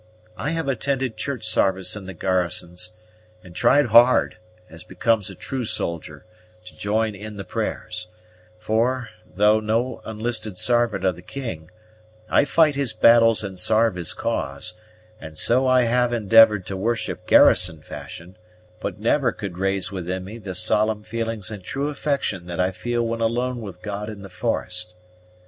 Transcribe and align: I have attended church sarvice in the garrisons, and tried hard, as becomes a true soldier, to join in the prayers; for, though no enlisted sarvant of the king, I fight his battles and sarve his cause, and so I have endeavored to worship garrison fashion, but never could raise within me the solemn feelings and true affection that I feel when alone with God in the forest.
I 0.35 0.49
have 0.49 0.67
attended 0.67 1.15
church 1.15 1.45
sarvice 1.47 1.95
in 1.95 2.07
the 2.07 2.15
garrisons, 2.15 2.89
and 3.43 3.55
tried 3.55 3.85
hard, 3.85 4.37
as 4.67 4.83
becomes 4.83 5.29
a 5.29 5.35
true 5.35 5.63
soldier, 5.63 6.25
to 6.65 6.75
join 6.75 7.13
in 7.13 7.37
the 7.37 7.43
prayers; 7.45 8.07
for, 8.57 9.09
though 9.23 9.59
no 9.59 10.01
enlisted 10.03 10.57
sarvant 10.57 11.05
of 11.05 11.15
the 11.15 11.21
king, 11.21 11.69
I 12.27 12.45
fight 12.45 12.73
his 12.73 12.93
battles 12.93 13.43
and 13.43 13.59
sarve 13.59 13.93
his 13.93 14.15
cause, 14.15 14.73
and 15.19 15.37
so 15.37 15.67
I 15.67 15.83
have 15.83 16.11
endeavored 16.11 16.65
to 16.65 16.75
worship 16.77 17.27
garrison 17.27 17.83
fashion, 17.83 18.37
but 18.79 18.97
never 18.99 19.31
could 19.31 19.59
raise 19.59 19.91
within 19.91 20.23
me 20.25 20.39
the 20.39 20.55
solemn 20.55 21.03
feelings 21.03 21.51
and 21.51 21.63
true 21.63 21.89
affection 21.89 22.47
that 22.47 22.59
I 22.59 22.71
feel 22.71 23.03
when 23.05 23.21
alone 23.21 23.61
with 23.61 23.83
God 23.83 24.09
in 24.09 24.23
the 24.23 24.31
forest. 24.31 24.95